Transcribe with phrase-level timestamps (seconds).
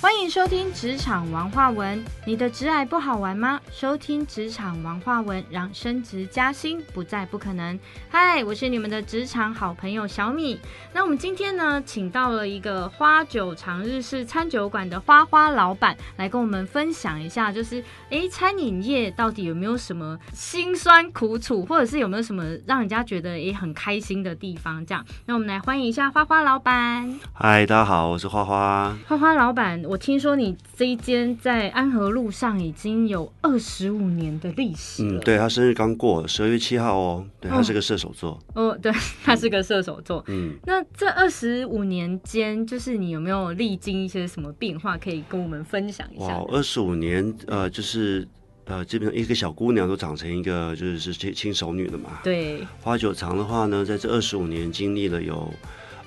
[0.00, 2.02] 欢迎收听职场王化文。
[2.24, 3.60] 你的职癌不好玩吗？
[3.70, 7.78] 收听职场王化文，让升职加薪不再不可能。
[8.08, 10.58] 嗨，我是你们的职场好朋友小米。
[10.92, 24.84] 那我们今天呢，请到了一个花酒长日式餐酒馆的花花老板来跟我们分享一下，就是诶，餐饮业到底有没有什么辛酸苦楚，或者是有没有什么让人家觉得诶很开心的地方？
[24.86, 27.18] 这样，那我们来欢迎一下花花老板。
[27.32, 28.96] 嗨，大家好，我是花花。
[29.06, 35.18] 花花老板，我听说你这一间在安和路上已经有二十五年的历史了。
[35.18, 37.26] 嗯，对他生日刚过，十二月七号哦。
[37.40, 38.38] 对他是个射手座。
[38.54, 38.92] 哦，对，
[39.24, 40.24] 他是个射手座。
[40.28, 46.38] 嗯，那这二十五年间，就是你有没有历经一些什么变化，可以跟我们分享一下？
[46.38, 48.26] 哇，二十五年，呃，就是
[48.64, 52.20] 呃，基本上一个小姑娘都长成一个就是是轻轻熟女了嘛。
[52.22, 55.52] 对，花酒长的话呢，在这二十五年经历了有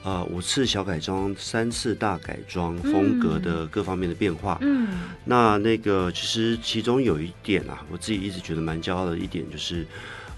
[0.04, 4.58] 呃五次小改装，三次大改装，风格的各方面的变化。
[4.62, 4.88] 嗯，
[5.26, 9.86] 那那个其实其中有一点啊，我自己一直觉得蛮骄傲的一点就是。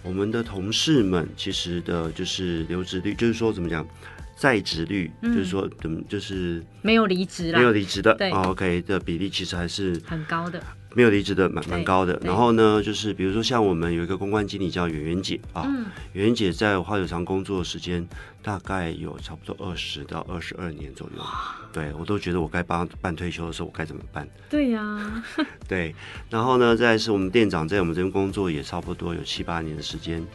[0.01, 3.85] 我们的同事们其实的就是留职率，就是说怎么讲，
[4.33, 10.63] 在职率，就是说怎么就是没有离职啦，没有离职的对哦，OK 的比例其实还是很高的。
[10.93, 12.19] 没有离职的蛮蛮高的。
[12.23, 15.73] 然后呢，就是比如说像我们有一个公关经理叫圆圆姐啊，圆，
[16.13, 18.07] 圆圆姐在花酒厂工作的时间
[18.41, 21.23] 大概有差不多二十到二十二年左右。
[21.71, 24.27] 对我都觉得我该帮她办退休的时候，我该怎么办？
[24.49, 25.23] 对呀、
[25.69, 25.93] 对，
[26.29, 30.25] 然后呢，再是我们店长在我们这边工作也差不多有七八年的时间，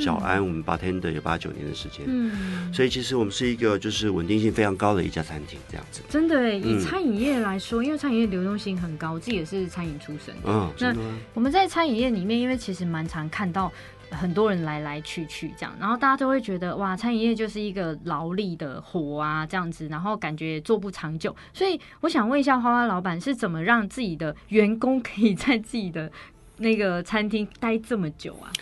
[0.00, 6.02] 小安我们 bartender 有八九年的时间，嗯，所以其实我们是一个就是稳定性非常高的一家餐厅这样子。
[6.08, 10.42] 真的耶，以嗯餐饮业来说，因为餐饮业流动性很高，自己也是餐饮出身的。
[10.46, 10.96] 嗯，那
[11.34, 13.70] 我们在餐饮业里面，因为其实蛮常看到
[14.10, 21.34] 很多人来来去去这样，然后大家都会觉得哇，餐饮业就是一个劳力的活啊这样子，然后感觉做不长久。
[21.52, 26.10] 所以我想问一下花花老板是怎么让自己的员工可以在自己的
[26.58, 28.52] 那个餐厅待这么久啊？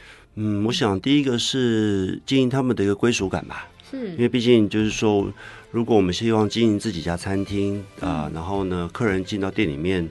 [0.43, 4.13] 嗯，我想第一个是经营他们的一个归属感吧，是。
[4.13, 5.31] 因，为毕竟就是说，
[5.71, 10.09] 如果我们希望经营自己家餐厅啊、然后呢，客人进到店里面，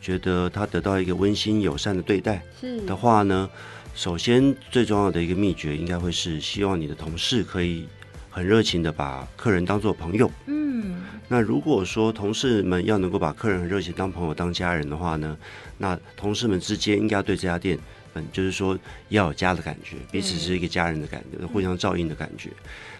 [0.00, 2.80] 觉得他得到一个温馨友善的对待是。
[2.82, 3.50] 的话呢，
[3.92, 7.88] 首先最重要的一个秘诀，应该会是希望你的同事可以
[8.30, 10.30] 很热情的把客人当做朋友。
[10.46, 15.36] 嗯，那如果说同事们要能够把客人很热情当朋友、当家人的话呢，
[15.78, 17.76] 那同事们之间应该要对这家店，
[18.14, 18.78] 嗯，就是说
[19.08, 22.50] 要有家的感觉，彼此是一个家人的感觉，互相照应的感觉，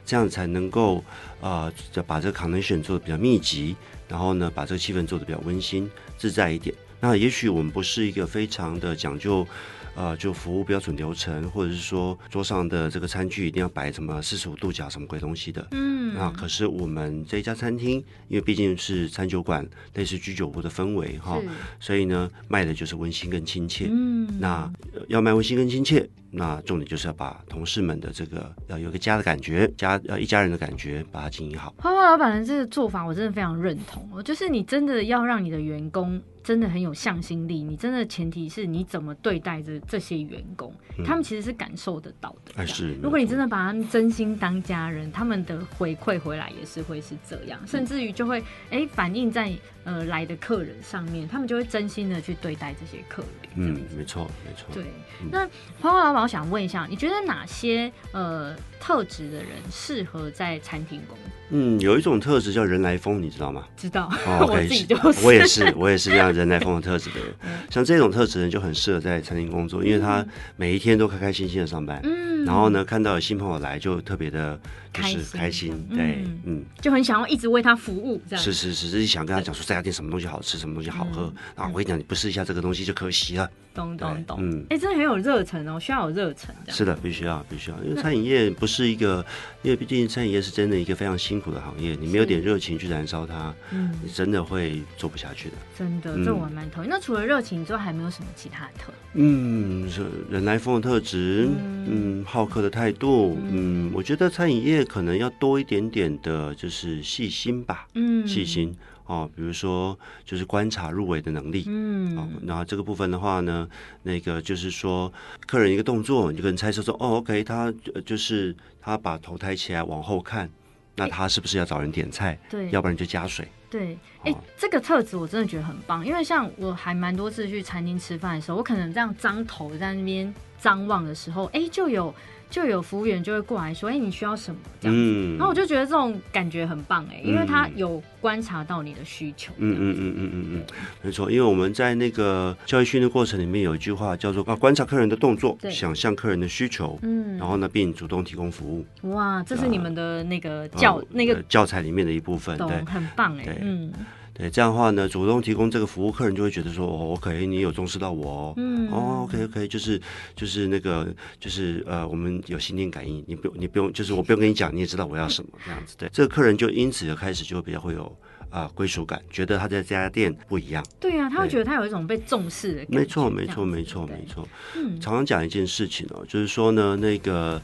[0.04, 1.04] 这样才能够
[1.40, 3.76] 呃就把这个 connection 做的比较密集，
[4.08, 6.74] 然后呢把这个气氛做的比较温馨自在一点。
[7.00, 9.46] 那也许我们不是一个非常的讲究。
[9.94, 21.38] 呃，就服务标准流程，或者是说桌上的这个餐具一定要摆什么四十五度角什么鬼东西的，嗯，那可是我们这一家餐厅，因为毕竟是餐酒馆，类似居酒屋的氛围哈，
[21.78, 23.88] 所以呢，卖的就是温馨跟亲切。
[23.90, 31.74] 嗯，那呃要卖温馨跟亲切，那重点就是要把同事们的这个要有个家的感觉，家呃一家人的感觉，把它经营好。
[31.78, 34.22] 花花老板的这个做法，我真的非常认同哦。
[34.22, 40.72] 就是你真的要让你的员工真的很有向心力，你真的前提是你怎么对待这这些员工，
[41.04, 42.52] 他们其实是感受得到的。
[42.56, 42.94] 哎，是。
[43.02, 49.52] 如果你真的的把他们真心当家人，他们的回馈回来也是会是这样，甚至于就会哎、反映在
[49.84, 53.30] 呃来的客人上面，他们就会真心的去对待这些客人。
[53.56, 54.66] 嗯，没错没错。
[54.72, 54.84] 对，
[55.30, 55.46] 那
[55.80, 61.26] 花花老板，我想问一下，你觉得哪些呃特质的人适合在餐厅工作？
[61.54, 63.66] 嗯，有一种特质叫人来疯，你知道吗？
[63.76, 67.50] 知道，哦 我自己就是，我也是，我也是这样人来疯的特质的人 嗯。
[67.68, 70.24] 像这种特质的人就很适合在餐厅工作，因为他
[70.56, 72.00] 每一天都开开心心的上班。
[72.04, 74.58] 嗯，然后呢，看到有新朋友来，就特别的，
[74.92, 75.86] 就是开心开心。
[75.90, 81.32] 嗯对，嗯，就很想要一直为他服务，这样是是是，就是想跟他讲说这家店什么东西好吃，什么东西好喝。
[81.54, 83.48] 啊，我跟你讲，你不试一下这个东西就可惜了。
[83.74, 86.54] 懂懂懂，哎、真的很有热忱哦，需要有热忱。
[86.68, 89.24] 是的，必须要必须要，因为餐饮业不是一个，
[89.62, 95.54] 因为毕竟餐饮业是真的一个非常辛苦的行业，你没有点热情去燃烧它，嗯，你真的会做不下去的。
[95.74, 96.88] 真的，嗯这我还蛮同意。
[96.90, 98.92] 那除了热情之外，还有没有什么其他的特？
[99.14, 101.48] 嗯，是人来疯的特质，
[101.88, 108.74] 嗯，好客的态度，嗯，我觉得餐饮业可能要多一点点的，就是细心吧，嗯，细心
[109.04, 111.64] 哦，比如说就是观察入围的能力。
[111.66, 113.68] 嗯，哦，那这个部分的话呢，
[114.04, 115.12] 那个就是说，
[115.46, 120.48] 客人一个动作，你就跟猜测说，哦，OK，他呃就是他把头抬起来往后看，
[120.96, 122.38] 那他是不是要找人点菜？
[122.48, 123.46] 对，要不然就加水。
[123.72, 132.14] 对，哎、哦这个特质我真的觉得很棒，因为像我还蛮多次去餐厅吃饭的时候，我可能这样张头在那边张望的时候，哎，就有
[132.52, 134.60] 就有服务员就会过来说，哎，你需要什么？
[134.78, 135.02] 这样子。
[135.02, 135.38] 嗯。
[135.38, 139.52] 然后我就觉得这种感觉很棒哎，因为他有观察到你的需求。
[139.56, 140.62] 嗯嗯嗯嗯嗯嗯，
[141.00, 148.84] 没错，因为我们在那个教育训练过程里面有一句话叫做啊，观察客人的动作，想象客人的需求，嗯，然后呢，并主动提供服务。
[149.14, 152.66] 哇，这是你们的那个教、呃那个呃教材里面的一部分，对。
[152.68, 153.90] 懂，很棒哎对，嗯
[154.34, 160.00] 对，这样的话呢，主动提供这个服务，客人就会觉得说，哦，OK，你有重视到我哦，嗯哦，OK OK，就是
[160.34, 168.16] 就是那个就是呃，我们有心电感应，你不用你不用，就是我不用跟你讲，你也知道我要什么这样子，对，这个客人就因此就开始就比较会有
[168.48, 172.98] 啊、归属感，觉得他在这家店不一样，对啊，他会对觉得他有一种被重视的感觉。
[172.98, 174.46] 没错没错没错没错，
[174.76, 175.00] 嗯。
[175.00, 177.60] 常常讲一件事情哦，就是说呢，那个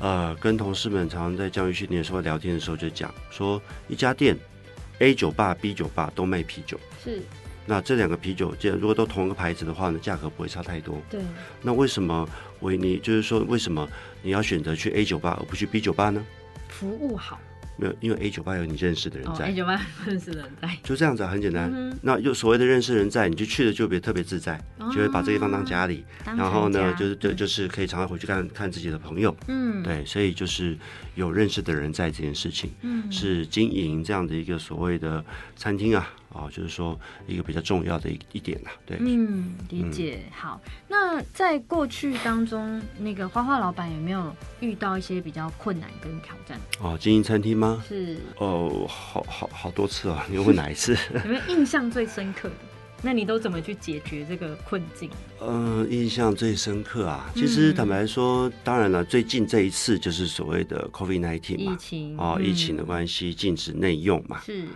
[0.00, 4.36] 呃，跟同事们常常在教育训练的时候聊天的时候就讲说，一家店
[4.98, 6.78] A 酒吧、B 酒吧都卖啤酒。
[7.02, 7.20] 是，
[7.66, 11.00] 那这两个啤酒，既然如果都同一个牌子的话呢，价格不会差太多。
[11.10, 11.20] 对，
[11.62, 12.28] 那为什么
[12.60, 13.88] 为你就是说，为什么
[14.22, 16.24] 你要选择去 A 酒吧而不去 B 酒吧呢？
[16.68, 17.40] 服务好
[17.76, 21.70] 没有，因为 A 九八有你认识的人哦在，，A 九八认识的人在，就这样子啊，很简单。
[21.74, 26.04] 嗯那有所谓的认识人在，你就去了就别特别自在，哦就会把这个地方当家里。
[26.24, 29.34] 当然后呢，就是对就是可以常常回去看看自己的朋友。
[29.46, 30.76] 嗯，对，所以就是
[31.14, 38.96] 有认识的人在这件事情，嗯是经营这样的一个所谓的餐厅啊，哦，就是说一个比较重要的一一点啊，对。
[39.00, 40.24] 嗯，理解。
[40.32, 46.58] 好，那在过去当中，那个花花老板有没有遇到一些比较困难跟挑战？
[46.80, 47.84] 哦，经营餐厅吗？
[47.88, 50.96] 是哦，好好好多次啊， 你问哪一次？
[51.24, 52.54] 有没有印象最深刻的？
[53.04, 55.10] 那你都怎么去解决这个困境？
[55.40, 64.66] 呃，印象最深刻啊，其实嗯坦白说，当然了，最近这一次就是所谓的 COVID nineteen 嘛，疫情哦，嗯疫情的关系禁止内用嘛，是，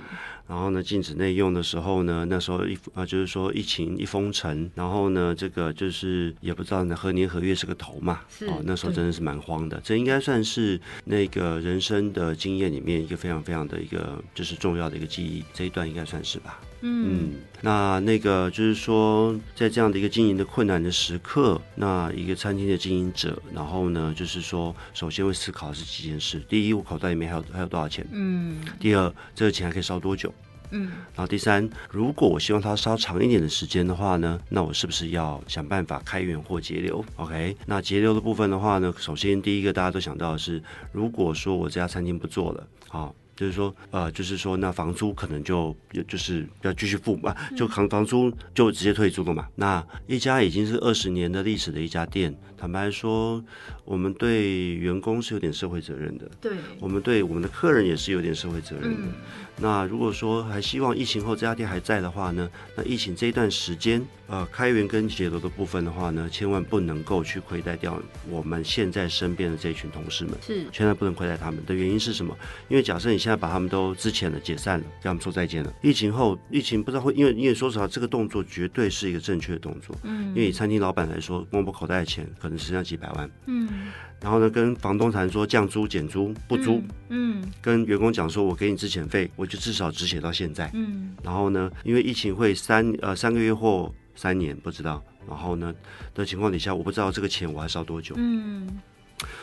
[0.48, 9.80] 然后呢，禁止内用的时候呢，那时候一啊，就是说疫情一封城，然后呢，这个就是也不知道呢何年何月是个头嘛，是哦，那时候真的是蛮慌的。
[9.82, 16.60] 这应该算是那个人生的经验里面一个非常非常的一个就是重要的一个记忆，这一段应该算是吧。
[16.86, 17.08] 嗯。
[17.08, 28.58] 嗯，那那个就是说，在这样的一个经营的困难的时刻，那一个餐厅的经营者，然后呢，就是说，首先会思考的是几件事：第一，我口袋里面还有还有多少钱；嗯。
[28.78, 30.32] 第二，这个钱还可以烧多久。
[30.70, 30.90] 嗯。
[31.14, 40.62] 然后第三，如果我希望它烧长一点的时间的话呢，那我是不是要想办法开源或节流？OK，那节流的部分的话呢，首先第一个大家都想到的是，
[40.92, 45.76] 如果说我这家餐厅不做了，好、就是说，呃，就是说，那房租可能就
[46.08, 49.46] 就是要继续付嘛，就房房租就直接退租了嘛。
[49.54, 53.44] 那一家已经是二十年的历史的一家店，坦白说，
[53.84, 59.02] 我们对员工是有点社会责任的，对，我们对我们的客人也是有点社会责任的。
[59.02, 59.12] 嗯
[59.58, 67.98] 那如果说还希望疫情后这家店还在的话呢，那疫情这一段时间，呃，开源跟节流的部分的话呢，千万不能够去亏待掉
[68.28, 70.34] 我们现在身边的这群同事们。
[70.42, 70.66] 是。
[70.70, 71.64] 千万不能亏待他们。
[71.64, 72.36] 的原因是什么？
[72.68, 79.96] 因为假设你现在把他们都之前的解散了，跟他们说再见了，疫情后，疫情不知道会，因为因为说实话，这个动作绝对是一个正确的动作。
[80.02, 80.28] 嗯。
[80.28, 83.90] 因为以餐厅老板来说，摸摸口袋的钱可能剩下几百万，嗯。
[84.20, 90.70] 然后呢，跟房东谈说降租、减租、不租，嗯跟员工讲说，我给你资遣费，我就至少只写到现在。
[90.74, 95.74] 嗯然后呢，因为疫情会三呃三个月或三年不知道，然后呢
[96.14, 98.80] 的情况底下，我不知道这个钱我还烧多久，嗯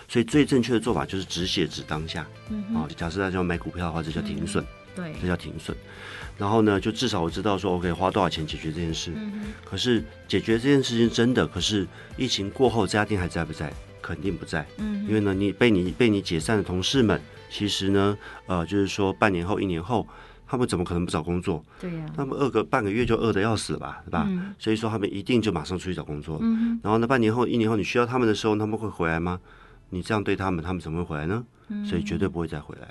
[0.08, 4.64] 所以最正确的做法就是只写只当下嗯啊、假设大家要买股票的话，这叫停损，
[4.96, 5.76] 对这叫停损。
[6.38, 9.12] 然后呢，就至少我知道说，我可以花多少钱解决这件事。
[9.16, 11.88] 嗯可是解决这件事情真的，可是
[12.18, 13.74] 疫情过后这家店还在不在？
[14.02, 14.66] 肯定不在。
[14.78, 17.20] 嗯因为呢，你被你被你解散的同事们，
[17.54, 18.18] 其实呢，
[18.48, 20.08] 呃，就是说半年后、一年后，
[20.48, 21.64] 他们怎么可能不找工作？
[21.80, 24.26] 对呀他们饿个半个月就饿得要死了吧，对吧？
[24.28, 26.40] 嗯所以说他们一定就马上出去找工作。
[26.42, 29.40] 嗯然后呢，半年后、一年后你需要他们的时候，他们会回来吗？
[29.92, 31.46] 你这样对他们，他们怎么会回来呢？
[31.70, 32.88] 嗯所以绝对不会再回来。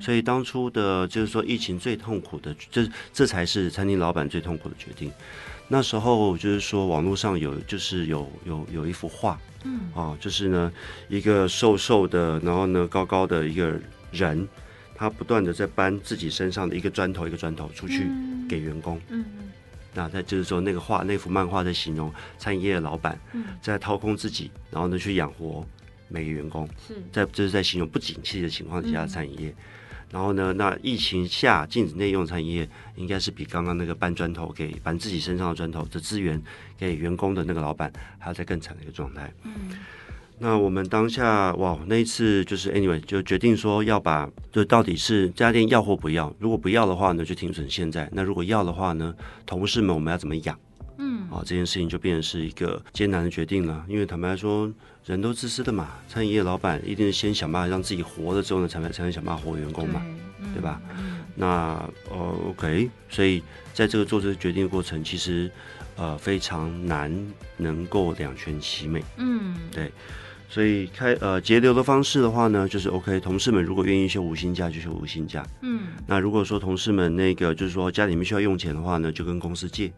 [0.00, 5.10] 所以当初的，就是说疫情最痛苦的，这这才是餐厅老板最痛苦的决定。
[5.68, 10.70] 那时候就是说，网络上有就是有有有一幅画，嗯哦，就是呢
[11.08, 13.80] 一个瘦瘦的，然后呢高高的一个
[14.12, 14.48] 人，
[14.94, 19.00] 他不断的在搬自己身上的一个砖头一个砖头出去嗯给员工。
[19.08, 19.24] 嗯
[19.92, 25.66] 那他就是说那个画那幅漫画在形容餐饮业的老板嗯在掏空自己，然后呢去养活
[26.08, 26.68] 每个员工。
[26.86, 29.54] 是在这是在形容不景气的情况底下的餐饮业。
[30.12, 36.40] 然后呢，那疫情下禁止内用餐饮业，应该是比刚刚那个搬砖头给搬自己身上的砖头的资源
[36.76, 39.32] 给员工的那个老板，还要再更惨的一个状态。
[39.44, 39.52] 嗯
[40.42, 46.34] 那我们当下哇，那一次就是 anyway 就决定说要把，就到底是这家店要或不要。
[46.38, 50.58] 如果不要的话呢，就停损现在；那如果要的话呢，同事们我们要怎么养？
[50.96, 53.84] 嗯啊，这件事情就变成是一个艰难的决定了。
[53.86, 54.72] 因为坦白说，
[55.04, 60.02] 人都自私的嘛，餐饮业老板一定是先想办法让自己活了之后呢，才能才能想办法活员工嘛，
[60.54, 60.80] 对吧？
[61.36, 61.46] 那
[62.10, 63.42] 呃，OK，所以
[63.74, 65.50] 在这个做这个决定的过程，其实
[65.96, 67.14] 呃非常难
[67.58, 69.04] 能够两全其美。
[69.18, 69.92] 嗯，对。
[70.50, 75.46] 所以开呃节流的方式的话呢，就是 OK，同事们如果愿意休无薪假就休无薪假。
[75.62, 79.92] 嗯，那如果说同事们那个就是说家里面需要用钱的话呢，就跟公司借。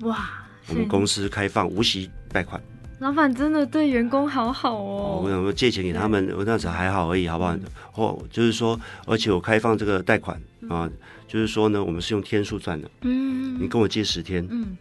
[0.00, 0.28] 哇，
[0.68, 2.60] 我们公司开放无息贷款。
[2.98, 5.20] 老板真的对员工好好哦。
[5.22, 7.56] 我想说借钱给他们，我那时候还好而已，好不好？
[7.92, 10.36] 或就是说，而且我开放这个贷款
[10.68, 10.90] 啊，
[11.28, 12.90] 就是说呢，我们是用天数算的。
[13.02, 14.76] 嗯，你跟我借十天，嗯，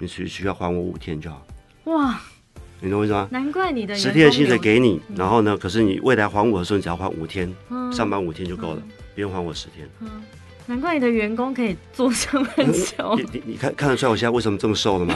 [0.00, 1.46] 你需需要还我五天就好。
[1.84, 2.20] 哇。
[2.80, 3.28] 你懂我意思吗？
[3.30, 5.56] 难怪你的十天的薪水给你，然后呢？
[5.56, 7.52] 可是你未来还我的时候，你只要还五天，
[7.92, 8.82] 上班五天就够了，
[9.14, 9.88] 不用还我十天。
[10.66, 13.16] 难怪你的员工可以做这么久。
[13.16, 15.14] 你你你看看得出来我现在为什么这么瘦了吗？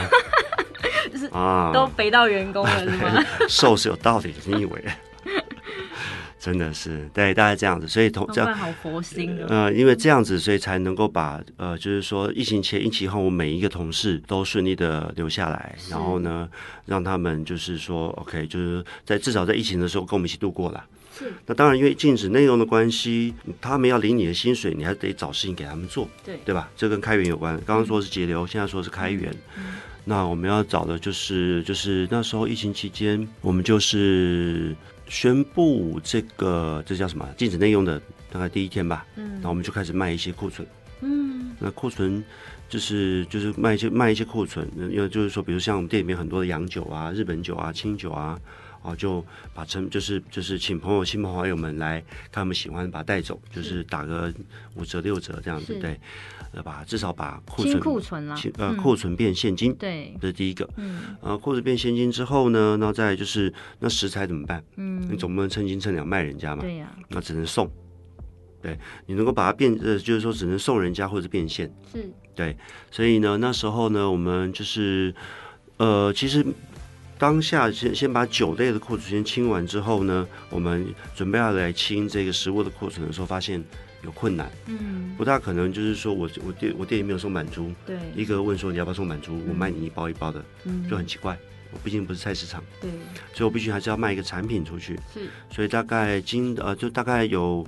[1.13, 3.25] 就是啊，都肥到员工了是吗？
[3.49, 4.85] 瘦是有道理的，你以为？
[6.43, 9.47] 真的是对，大概这样子，所以同这样好佛心的。
[9.47, 16.49] 呃，因为这样子，所以才能够把呃，就是说疫情前、疫情后，我每一个同事都顺利的留下来，然后呢，
[16.87, 20.85] 让他们就是说，OK，就是在至少在疫情的时候跟我们一起度过了。
[21.17, 21.33] 是。
[21.47, 26.69] 那当然，因为禁止内容的关系，他们要领你的薪水，你还得找事情给他们做，对对吧？
[26.77, 27.55] 这跟开源有关。
[27.65, 29.33] 刚刚说是节流，现在说是开源。
[30.05, 34.75] 那我们要找的就是，就是那时候疫情期间，我们就是。
[35.13, 37.29] 宣布这个这叫什么？
[37.37, 38.01] 禁止内用的
[38.31, 40.67] 大概第一天吧，嗯，然后我们就开始卖一些库存，
[41.03, 42.25] 嗯，那库存
[42.67, 48.41] 就是就是卖一些卖一些库存，因为就是说，比如像我们店里面很多的洋酒啊、日本酒啊、清酒啊。
[48.83, 49.25] 哦，就
[49.55, 54.33] 把成就是就是请朋友、亲朋好友们来看，他们喜欢把它带走，就是打个
[54.75, 56.01] 五折、六折这样子，对，
[56.53, 60.69] 呃，把至少把库存库存了，呃，库存变现金，对，这是第一个。
[60.77, 64.63] 嗯，呃，库存变现金之后呢，那再就是那食材怎么办？
[64.75, 66.63] 嗯，你总不能称斤称两卖人家嘛？
[66.63, 67.71] 对呀，那只能送。
[68.61, 71.73] 对，你能够把它变，呃，就是说只能送人家或者变现。
[71.93, 72.57] 是，对，
[72.91, 75.15] 所以呢，那时候呢，我们就是，
[75.77, 76.45] 呃，其实。
[77.23, 83.63] 当下先先把酒类的库存先清完之后呢，我们准备要来清这个食物的库存的时候，发现
[84.03, 84.51] 有困难。
[84.67, 91.39] 嗯，不大可能就是说我我店我店里没有送满珠，对，一个问说你要不要送满珠，我卖你一包一包的，嗯，就很奇怪。
[91.71, 92.91] 我毕竟不是菜市场，对，
[93.33, 94.99] 所以我必须还是要卖一个产品出去。
[95.15, 97.65] 是，所以大概今呃就大概有。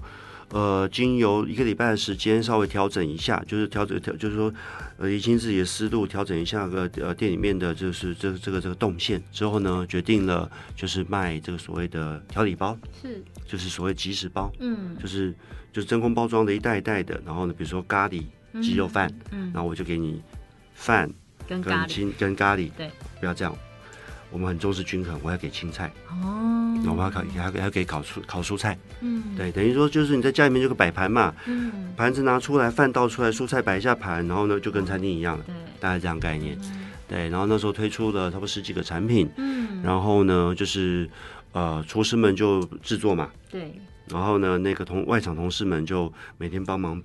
[0.50, 4.52] 呃，经由一个礼拜的时间，稍微调整一下，就是调整调，就是说，
[4.98, 15.34] 呃，理清自己的思路，调整一下个呃店里面的，就是这这个这个动线之后呢，决定了就是卖这个所谓的调理包，是，就是所谓即食包，嗯，就是
[15.72, 18.22] 就是真空包装的一袋一袋的，然后呢，比如说咖喱
[18.62, 20.22] 鸡肉饭，嗯，然后我就给你
[20.74, 21.10] 饭
[21.48, 23.56] 跟咖喱跟咖喱，对，不要这样。
[24.30, 36.58] 我们很重视均衡，我要给青菜哦，那我们要烤，还还要给烤蔬烤蔬菜，嗯，对，等于说就是你在家里面就个摆盘嘛，嗯，盘子拿出来，饭倒出来，蔬菜摆一下盘，然后呢就跟餐厅一样了，对，大概这样概念，
[37.06, 41.08] 对，然后那时候推出了差不多十几个产品，嗯，然后呢就是
[41.52, 43.72] 呃厨师们就制作嘛，对，
[44.08, 47.00] 然后呢那个同外场同事们就每天帮忙，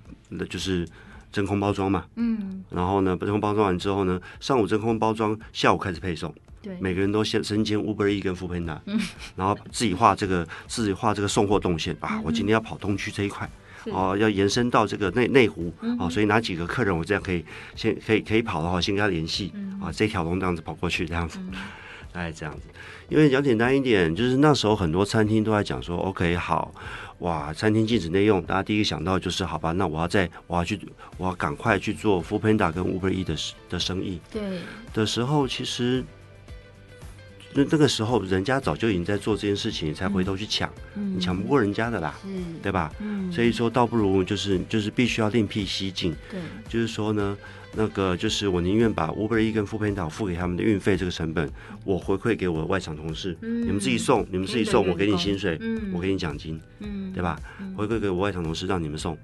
[0.48, 0.86] 就是
[1.32, 6.34] 真空包装嘛，嗯，然后呢真空包装完之后呢，上午真空包装，下午开始配送。
[6.62, 8.78] 对，每个人都先身兼 Uber E 跟 f o o Panda，
[9.34, 12.20] 然后自己画这个，自己画这个送货动线啊。
[12.22, 13.48] 我今天要跑东区这一块，
[13.86, 17.42] 哦，要延伸到这个内内湖，哦，所以哪几个客人我这样可以
[17.74, 21.38] 先可以可以跑的话，先跟他联系，啊，这条龙这样子跑过去，这样子，
[22.12, 22.62] 大概这样子。
[23.08, 26.72] 因为讲简单一点，就是那时候很多餐厅都在讲说，OK，好，
[27.20, 30.78] 哇，餐厅禁止内用，大家第一个想到就是好吧，那我要在我要去，
[31.16, 33.34] 我要赶快去做 f o o Panda 跟 Uber E 的
[33.70, 34.42] 的生意，对。
[34.92, 36.04] 的时候，其实。
[37.52, 42.14] 那那个时候，人家早就已经在做这件事情，才回头去抢，你抢不过人家的啦，
[42.62, 42.92] 对吧？
[43.32, 46.38] 所以说，倒不如就是就是必须要另辟蹊径，对，
[46.68, 47.36] 就是说呢，
[47.74, 51.50] 那个就是我宁愿把 Uber E 跟 f o o Panda 付给他们的运费这个成本，
[51.84, 55.58] 我回馈给我的外场同事，你们自己送，你们自己送，我给你薪水，
[55.92, 56.60] 我给你奖金，
[57.12, 57.36] 对吧？
[57.76, 59.18] 回馈给我外场同事，让你们送，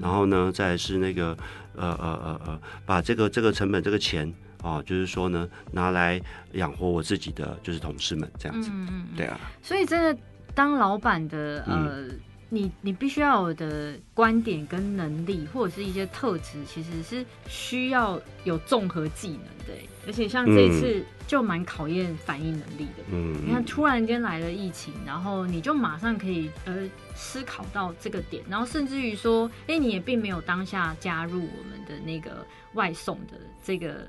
[0.00, 1.36] 然后呢，再是那个
[1.74, 4.32] 呃呃呃呃，把这个这个成本这个钱。
[4.62, 6.20] 哦，就是说呢，拿来
[6.52, 9.38] 养活我自己的就是同事们这样子，嗯对啊。
[9.62, 10.20] 所以真的
[10.54, 12.04] 当老板的呃，
[12.48, 19.74] 你你必须要有的观点跟能力，或者是一些特质，其实是需要有综合技能的。
[20.06, 23.02] 而且像这次就蛮考验反应能力的。
[23.10, 33.32] 嗯，你看突然间来了疫情，然后你就马上可以呃思考到这个点，然后甚至于说，哎，你也并没有当下加入我们的那个外送的
[33.62, 34.06] 这个。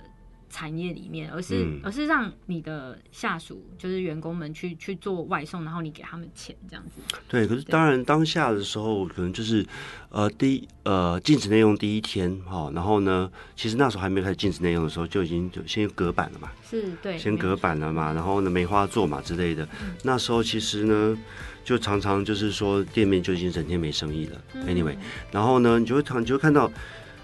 [0.49, 7.01] 产业里面，而是、嗯而是让你的下属就是员工们去去做外送，然后你给他们钱这样子。
[7.27, 9.65] 对，可是当然当下的时候，可能就是
[10.09, 19.65] 呃第一呃禁止内用第一天哈、然后呢，其实那时候还没有开始禁止内用的时候，就已经就先隔板了嘛，是对，先隔板了嘛，然后呢梅花座嘛之类的。
[19.81, 21.17] 嗯那时候其实呢，
[21.63, 24.41] 就常常就是说店面就已经整天没生意了。
[24.65, 24.95] Anyway，
[25.31, 26.71] 然嗯后呢，你就会常你就会看到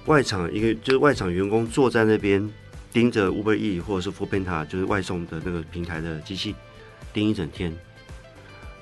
[0.05, 2.47] 外场一个就是外场员工坐在那边
[2.93, 6.53] 盯着 Uber E 或者是 f o o Panda 就是外送的那个平台的机器
[7.11, 7.75] 盯一整天，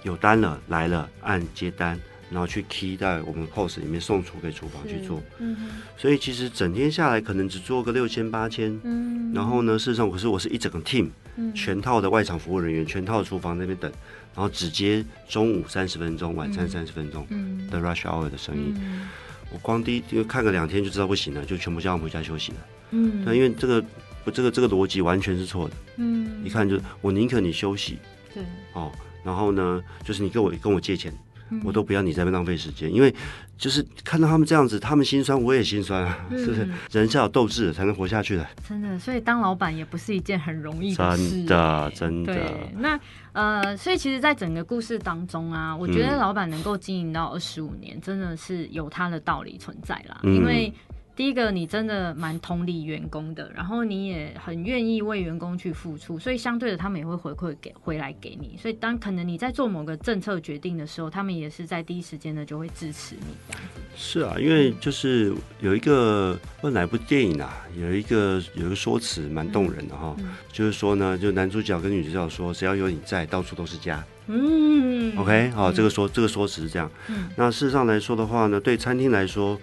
[0.03, 1.97] 有单了来了按接单，
[2.29, 5.23] 然后去 key 在我们 POS 里面送出给厨房去做。
[5.39, 5.55] 嗯
[5.97, 8.77] 所以其实整天下来可能只做个六千八千。
[8.83, 13.89] 嗯，然后呢，事实上可是我是一整个 team 嗯全套的外场服务人员，全套厨房那边等，
[14.35, 18.73] 然后只接中午三十分钟，晚餐三十分钟嗯的 rush hour 的生意。
[18.75, 19.07] 嗯
[19.53, 22.57] 我光第一就看个两天就知道不行了，就全部叫他们回家休息了。
[22.91, 23.83] 嗯对，因为这个
[24.23, 25.75] 不这个这个逻辑完全是错的。
[25.97, 27.99] 嗯一看就我宁可你休息
[28.33, 28.43] 对，
[28.73, 28.91] 哦，
[29.23, 31.13] 然后呢，就是你跟我跟我借钱，
[31.49, 33.13] 嗯我都不要你在那边浪费时间，因为
[33.57, 36.73] 就是看到他们这样子，他们心酸，我也心酸啊，是不是嗯？
[36.91, 42.33] 人是要有斗志的才能活下去的，真的，所以当老板也不是一件很容易的事真的真的。
[42.33, 42.99] 对，那
[43.33, 50.19] 呃，所以其实，在整个故事当中啊，我觉得嗯老板能够经营到二十五年，真的是有他的道理存在啦。
[50.23, 50.73] 嗯因为
[51.21, 58.57] 第一个，你真的蛮同理员工的，然后你也很愿意为员工去付出，所以相对的，他们也会回馈给回来给你。
[58.59, 63.81] 所以当可能你在做某个政策决定的时候，他们也是在第一时间呢就会支持你这样子。
[63.95, 74.03] 是啊，因为就是有一个问哪部电影啊，有一个有一个说辞蛮动人的哈，嗯就是说呢，就男主角跟女主角说，只要有你在，到处都是家。
[74.25, 76.89] 嗯 OK，好、嗯这个说这个说辞是这样。
[77.09, 79.59] 嗯那事实上来说的话呢，对餐厅来说，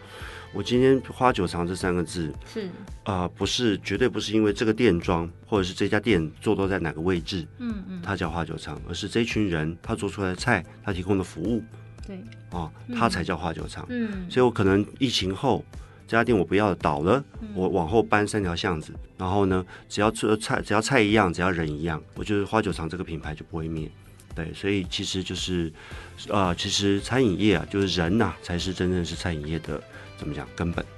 [0.53, 2.69] 我今天花酒肠这三个字是。
[3.05, 8.03] 啊、不是绝对不是因为这个店装或者是这家店坐落在哪个位置，嗯嗯。
[8.03, 11.63] 它叫花酒肠，而是这群人他做出来的菜，他提供的服务
[12.07, 12.19] 对。
[12.51, 13.87] 啊，他才叫花酒肠。
[13.89, 14.29] 嗯。
[14.31, 15.65] 所以我可能疫情后
[16.07, 17.49] 这家店我不要了倒了，嗯。
[17.55, 23.91] 我往后搬三条巷子，然后呢，只要做菜，只要菜一样，只要人一样，我觉得花酒厂这个品牌就不会灭。
[24.35, 25.73] 对，所以其实就是，
[26.29, 29.83] 呃，其实餐饮业啊，就是人呐、才是真正是餐饮业的
[30.19, 30.98] 怎么讲根本。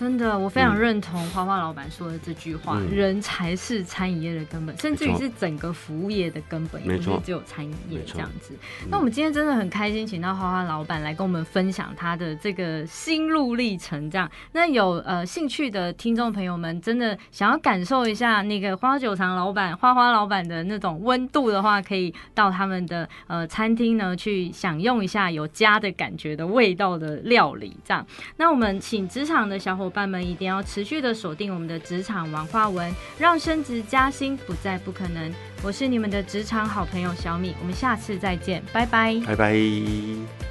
[0.00, 8.54] 真的，我非常嗯认同花花老板说的这句话，嗯人才是餐饮业的根本，甚至于是整个服务业的根本，也不是只有餐饮业这样子。
[8.88, 14.10] 那我们今天真的很开心，请到花花老板来跟我们分享他的这个心路历程。
[14.10, 27.76] 这样，那有呃兴趣的听众朋友们，真的想要感受一下那个花酒厂老板、花花老板的那种温度的话，可以到他们的呃餐厅呢去享用一下有家的感觉的味道的料理。
[27.84, 28.06] 这样，
[28.38, 35.32] 那我们请职场的小伙伴们一定要持续的锁定我们的职场文化文，让升职加薪不再不可能。
[35.62, 39.20] 我是你们的职场好朋友小米，我们下次再见，拜拜。
[39.26, 40.49] 拜拜。